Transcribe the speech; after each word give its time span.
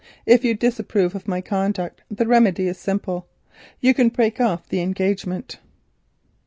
If 0.25 0.43
you 0.43 0.55
disapprove 0.55 1.13
of 1.13 1.27
my 1.27 1.41
conduct, 1.41 2.01
the 2.09 2.25
remedy 2.25 2.65
is 2.67 2.79
simple—you 2.79 3.93
can 3.93 4.09
break 4.09 4.41
off 4.41 4.67
the 4.67 4.81
engagement." 4.81 5.59